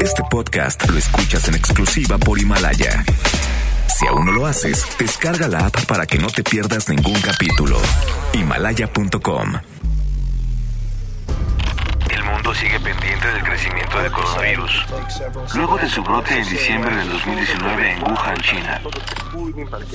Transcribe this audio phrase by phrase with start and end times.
[0.00, 3.04] Este podcast lo escuchas en exclusiva por Himalaya.
[3.88, 7.80] Si aún no lo haces, descarga la app para que no te pierdas ningún capítulo.
[8.34, 9.54] Himalaya.com
[12.10, 14.86] El mundo sigue pendiente del crecimiento del coronavirus.
[15.54, 18.80] Luego de su brote en diciembre del 2019 en Wuhan, China.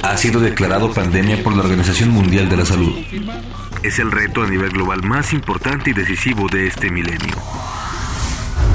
[0.02, 2.96] Ha sido declarado pandemia por la Organización Mundial de la Salud.
[3.84, 7.36] Es el reto a nivel global más importante y decisivo de este milenio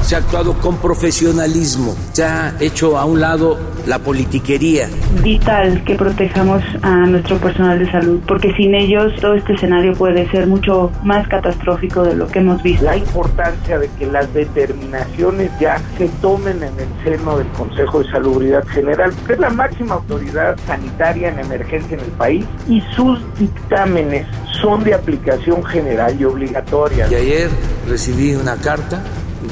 [0.02, 4.88] se ha actuado con profesionalismo, se ha hecho a un lado la politiquería.
[5.22, 10.28] Vital que protejamos a nuestro personal de salud, porque sin ellos todo este escenario puede
[10.30, 12.84] ser mucho más catastrófico de lo que hemos visto.
[12.84, 18.10] La importancia de que las determinaciones ya se tomen en el seno del Consejo de
[18.10, 23.20] Salubridad General, que es la máxima autoridad sanitaria en emergencia en el país, y sus
[23.38, 24.26] dictámenes
[24.60, 27.08] son de aplicación general y obligatoria.
[27.10, 27.50] Y ayer
[27.88, 29.02] recibí una carta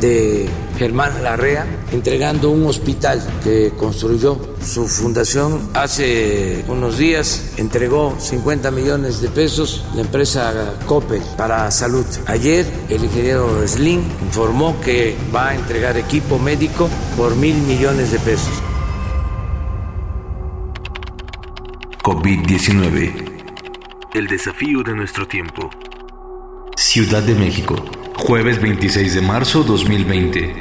[0.00, 5.70] de Germán Larrea, entregando un hospital que construyó su fundación.
[5.74, 12.06] Hace unos días entregó 50 millones de pesos la empresa Coppel para salud.
[12.26, 18.18] Ayer el ingeniero Slim informó que va a entregar equipo médico por mil millones de
[18.20, 18.62] pesos.
[22.02, 23.12] COVID-19.
[24.14, 25.70] El desafío de nuestro tiempo.
[26.74, 27.76] Ciudad de México,
[28.20, 30.54] jueves 26 de marzo 2020.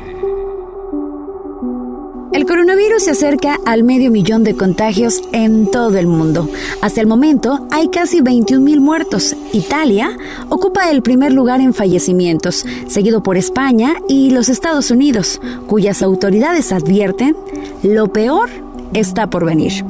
[2.32, 6.48] El coronavirus se acerca al medio millón de contagios en todo el mundo.
[6.82, 9.36] Hasta el momento hay casi 21 mil muertos.
[9.52, 16.02] Italia ocupa el primer lugar en fallecimientos, seguido por España y los Estados Unidos, cuyas
[16.02, 17.36] autoridades advierten
[17.84, 18.50] lo peor
[18.94, 19.84] está por venir.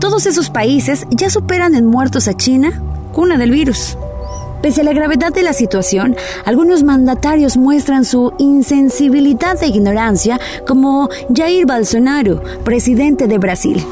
[0.00, 3.96] Todos esos países ya superan en muertos a China, cuna del virus.
[4.64, 11.10] Pese a la gravedad de la situación, algunos mandatarios muestran su insensibilidad e ignorancia, como
[11.36, 13.84] Jair Bolsonaro, presidente de Brasil.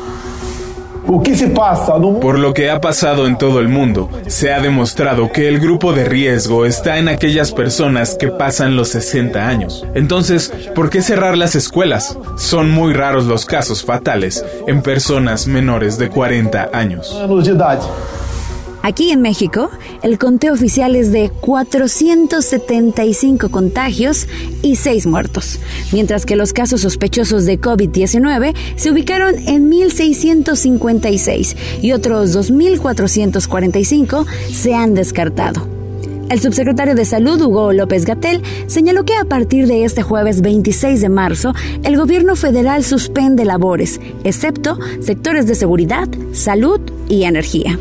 [2.22, 5.92] Por lo que ha pasado en todo el mundo, se ha demostrado que el grupo
[5.92, 9.84] de riesgo está en aquellas personas que pasan los 60 años.
[9.94, 12.16] Entonces, ¿por qué cerrar las escuelas?
[12.38, 17.14] Son muy raros los casos fatales en personas menores de 40 años.
[18.82, 19.70] Aquí en México,
[20.02, 24.26] el conteo oficial es de 475 contagios
[24.62, 25.60] y 6 muertos,
[25.92, 34.74] mientras que los casos sospechosos de COVID-19 se ubicaron en 1.656 y otros 2.445 se
[34.74, 35.68] han descartado.
[36.28, 41.00] El subsecretario de Salud, Hugo López Gatel, señaló que a partir de este jueves 26
[41.02, 41.52] de marzo,
[41.84, 47.78] el gobierno federal suspende labores, excepto sectores de seguridad, salud y energía.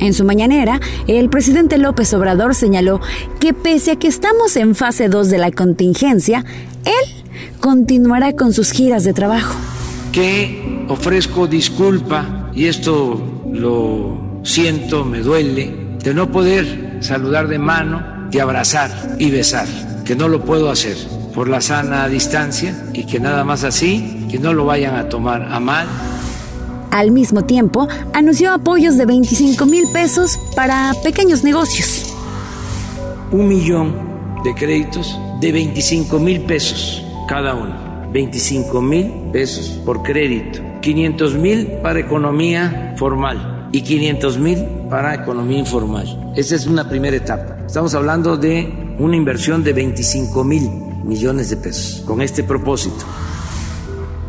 [0.00, 3.00] En su mañanera, el presidente López Obrador señaló
[3.40, 6.44] que pese a que estamos en fase 2 de la contingencia,
[6.84, 7.24] él
[7.60, 9.54] continuará con sus giras de trabajo.
[10.12, 18.28] Que ofrezco disculpa, y esto lo siento, me duele, de no poder saludar de mano,
[18.30, 19.66] de abrazar y besar,
[20.04, 20.96] que no lo puedo hacer
[21.34, 25.42] por la sana distancia y que nada más así, que no lo vayan a tomar
[25.50, 25.86] a mal.
[26.96, 32.14] Al mismo tiempo, anunció apoyos de 25 mil pesos para pequeños negocios.
[33.30, 33.92] Un millón
[34.42, 38.08] de créditos de 25 mil pesos cada uno.
[38.14, 40.60] 25 mil pesos por crédito.
[40.80, 46.32] 500 mil para economía formal y 500 mil para economía informal.
[46.34, 47.58] Esa es una primera etapa.
[47.66, 50.70] Estamos hablando de una inversión de 25 mil
[51.04, 53.04] millones de pesos con este propósito.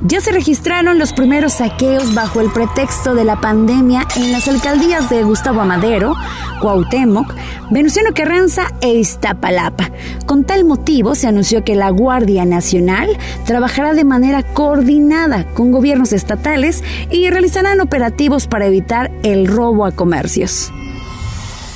[0.08, 5.10] Ya se registraron los primeros saqueos bajo el pretexto de la pandemia en las alcaldías
[5.10, 6.16] de Gustavo Amadero,
[6.62, 7.34] Cuauhtémoc,
[7.72, 9.92] Venustiano Carranza e Iztapalapa.
[10.26, 16.14] Con tal motivo se anunció que la Guardia Nacional trabajará de manera coordinada con gobiernos
[16.14, 20.72] estatales y realizarán operativos para evitar el robo a comercios.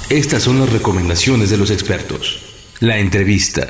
[0.09, 2.39] Estas son las recomendaciones de los expertos.
[2.79, 3.67] La entrevista.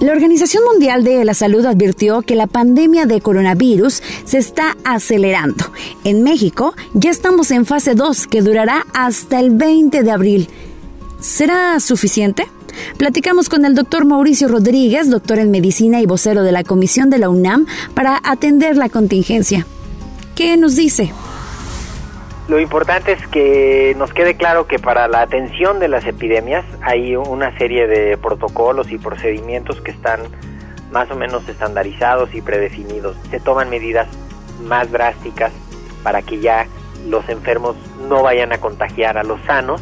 [0.00, 5.66] La Organización Mundial de la Salud advirtió que la pandemia de coronavirus se está acelerando.
[6.04, 10.48] En México ya estamos en fase 2 que durará hasta el 20 de abril.
[11.20, 12.46] ¿Será suficiente?
[12.96, 17.18] Platicamos con el doctor Mauricio Rodríguez, doctor en medicina y vocero de la Comisión de
[17.18, 19.66] la UNAM, para atender la contingencia.
[20.34, 21.12] ¿Qué nos dice?
[22.48, 27.14] Lo importante es que nos quede claro que para la atención de las epidemias hay
[27.14, 30.22] una serie de protocolos y procedimientos que están
[30.90, 33.16] más o menos estandarizados y predefinidos.
[33.30, 34.08] Se toman medidas
[34.64, 35.52] más drásticas
[36.02, 36.66] para que ya
[37.08, 37.76] los enfermos
[38.08, 39.80] no vayan a contagiar a los sanos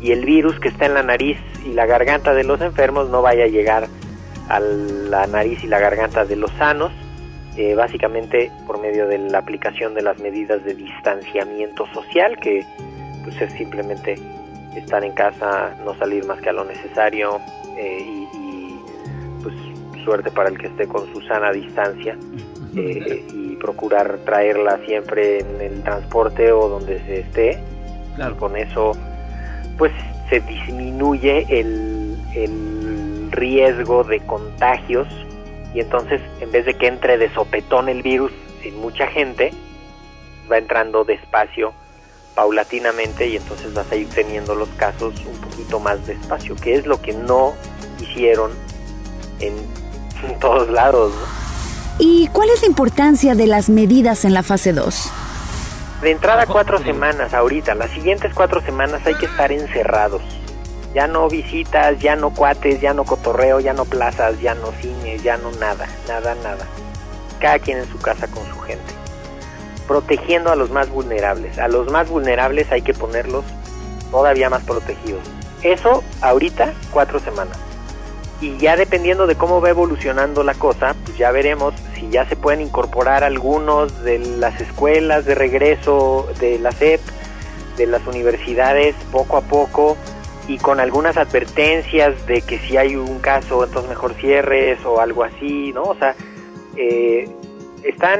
[0.00, 3.22] y el virus que está en la nariz y la garganta de los enfermos no
[3.22, 3.88] vaya a llegar
[4.48, 6.92] a la nariz y la garganta de los sanos,
[7.58, 12.64] eh, básicamente por medio de la aplicación de las medidas de distanciamiento social, que
[13.24, 14.14] pues es simplemente
[14.76, 17.40] estar en casa, no salir más que a lo necesario
[17.76, 17.98] eh,
[18.32, 18.78] y,
[19.42, 19.56] pues
[20.04, 22.16] suerte para el que esté con su sana distancia
[22.76, 27.58] eh, y procurar traerla siempre en el transporte o donde se esté.
[28.38, 28.92] Con eso
[29.76, 29.90] pues
[30.30, 35.08] se disminuye el, el riesgo de contagios
[35.74, 38.32] y entonces en vez de que entre de sopetón el virus
[38.62, 39.52] en mucha gente,
[40.50, 41.72] va entrando despacio,
[42.34, 46.86] paulatinamente y entonces vas a ir teniendo los casos un poquito más despacio, que es
[46.86, 47.54] lo que no
[48.00, 48.52] hicieron
[49.40, 49.54] en,
[50.40, 51.12] todos lados.
[51.98, 55.10] ¿Y cuál es la importancia de las medidas en la fase 2?
[56.02, 60.22] De entrada cuatro semanas ahorita, las siguientes cuatro semanas hay que estar encerrados
[60.94, 65.22] ya no visitas, ya no cuates, ya no cotorreo, ya no plazas, ya no cines,
[65.22, 66.66] ya no nada, nada, nada.
[67.40, 68.92] Cada quien en su casa con su gente.
[69.86, 71.58] Protegiendo a los más vulnerables.
[71.58, 73.44] A los más vulnerables hay que ponerlos
[74.10, 75.22] todavía más protegidos.
[75.62, 77.58] Eso ahorita, cuatro semanas.
[78.40, 82.36] Y ya dependiendo de cómo va evolucionando la cosa, pues ya veremos si ya se
[82.36, 87.00] pueden incorporar algunos de las escuelas de regreso de la SEP,
[87.76, 89.96] de las universidades, poco a poco
[90.48, 95.22] y con algunas advertencias de que si hay un caso, entonces mejor cierres o algo
[95.22, 95.82] así, ¿no?
[95.82, 96.16] O sea,
[96.74, 97.28] eh,
[97.84, 98.18] están,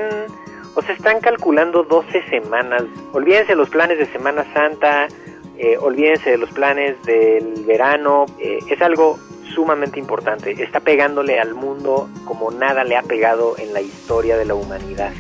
[0.74, 2.84] o sea, están calculando 12 semanas.
[3.12, 5.08] Olvídense los planes de Semana Santa,
[5.56, 9.18] eh, olvídense de los planes del verano, eh, es algo
[9.54, 10.50] sumamente importante.
[10.62, 15.12] Está pegándole al mundo como nada le ha pegado en la historia de la humanidad.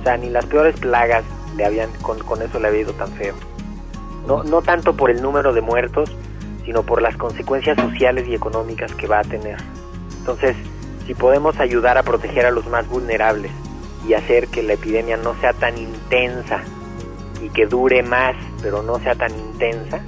[0.00, 1.24] O sea, ni las peores plagas
[1.58, 3.34] le habían, con, con eso le había ido tan feo.
[4.26, 6.10] No, no tanto por el número de muertos,
[6.68, 9.56] sino por las consecuencias sociales y económicas que va a tener.
[10.18, 10.54] Entonces,
[11.06, 13.50] si podemos ayudar a proteger a los más vulnerables
[14.06, 16.60] y hacer que la epidemia no sea tan intensa
[17.42, 20.02] y que dure más, pero no sea tan intensa,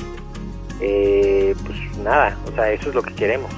[0.82, 3.50] eh, pues nada, o sea, eso es lo que queremos.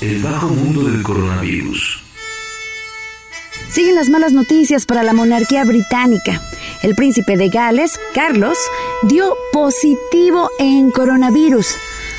[0.00, 2.04] El bajo mundo del coronavirus.
[3.68, 6.40] Siguen las malas noticias para la monarquía británica.
[6.84, 8.56] El príncipe de Gales, Carlos,
[9.08, 11.74] dio positivo en coronavirus.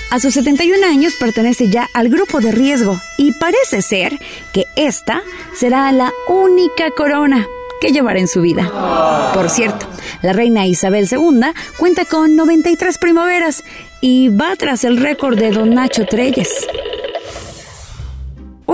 [0.09, 4.17] A sus 71 años pertenece ya al grupo de riesgo y parece ser
[4.53, 5.21] que esta
[5.53, 7.45] será la única corona
[7.81, 9.31] que llevará en su vida.
[9.33, 9.85] Por cierto,
[10.21, 13.63] la reina Isabel II cuenta con 93 primaveras
[13.99, 16.67] y va tras el récord de don Nacho Treyes.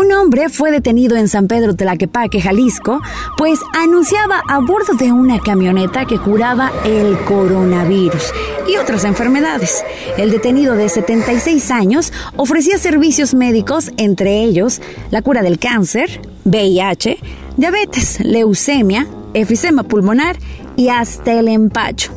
[0.04, 3.00] Un hombre fue detenido en San Pedro Tlaquepaque, Jalisco,
[3.38, 8.34] pues anunciaba a bordo de una camioneta que curaba el coronavirus
[8.68, 9.82] y otras enfermedades.
[10.18, 17.20] El detenido de 76 años ofrecía servicios médicos, entre ellos la cura del cáncer, VIH,
[17.56, 20.36] diabetes, leucemia, efisema pulmonar
[20.76, 22.14] y hasta el empacho.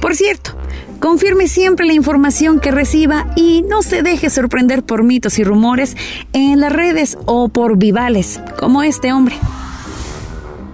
[0.00, 0.57] Por cierto,
[1.00, 5.96] Confirme siempre la información que reciba y no se deje sorprender por mitos y rumores
[6.32, 9.36] en las redes o por vivales, como este hombre.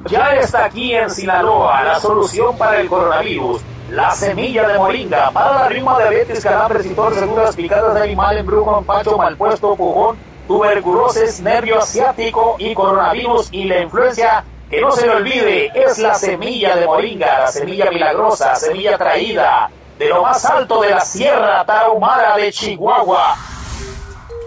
[0.09, 3.61] Ya está aquí en Sinaloa la solución para el coronavirus.
[3.91, 8.39] La semilla de moringa para la rima, diabetes, calambres y todas seguras picadas de animal,
[8.39, 10.17] embrujo, empacho, malpuesto, pujón,
[10.49, 16.15] tuberculosis, nervio asiático y coronavirus y la influencia que no se le olvide, es la
[16.15, 21.65] semilla de moringa, la semilla milagrosa, semilla traída de lo más alto de la Sierra
[21.65, 23.37] Tarahumara de Chihuahua.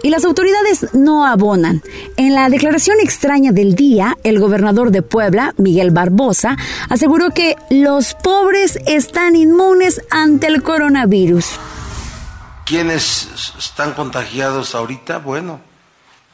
[0.02, 1.82] Y las autoridades no abonan.
[2.16, 6.56] En la declaración extraña del día, el gobernador de Puebla, Miguel Barbosa,
[6.88, 11.46] aseguró que los pobres están inmunes ante el coronavirus.
[12.64, 15.18] ¿Quiénes están contagiados ahorita?
[15.18, 15.60] Bueno,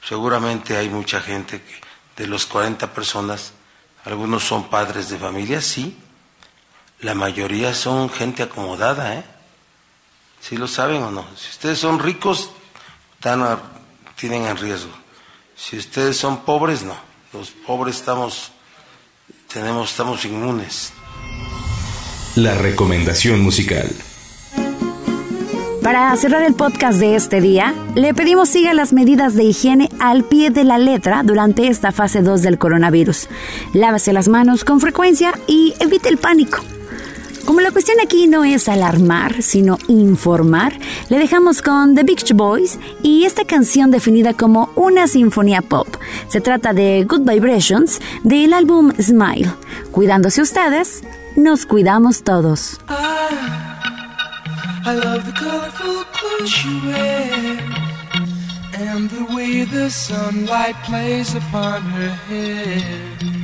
[0.06, 3.52] seguramente hay mucha gente que de los 40 personas,
[4.04, 5.96] algunos son padres de familia, sí,
[7.00, 9.24] la mayoría son gente acomodada, ¿eh?
[10.40, 11.24] ¿Sí lo saben o no?
[11.36, 12.50] Si ustedes son ricos,
[13.14, 13.58] están
[14.16, 14.92] tienen en riesgo.
[15.56, 16.94] Si ustedes son pobres, no.
[17.32, 18.52] Los pobres estamos,
[19.52, 20.92] tenemos, estamos inmunes.
[22.36, 23.90] La recomendación musical.
[25.82, 30.24] Para cerrar el podcast de este día, le pedimos siga las medidas de higiene al
[30.24, 33.28] pie de la letra durante esta fase 2 del coronavirus.
[33.74, 36.64] Lávase las manos con frecuencia y evite el pánico.
[37.44, 40.78] Como la cuestión aquí no es alarmar, sino informar,
[41.10, 45.88] le dejamos con The Beach Boys y esta canción definida como una sinfonía pop.
[46.28, 49.52] Se trata de Good Vibrations del álbum Smile.
[49.90, 51.02] Cuidándose ustedes,
[51.36, 52.80] nos cuidamos todos.
[62.28, 63.43] Hair.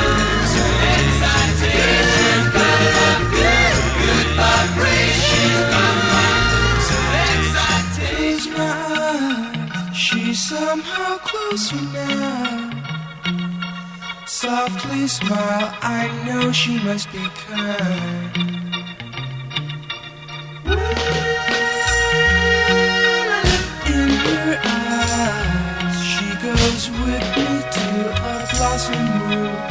[11.57, 12.71] Somehow closer now.
[14.25, 18.37] Softly smile, I know she must be kind.
[23.87, 29.70] In her eyes, she goes with me to a blossom room.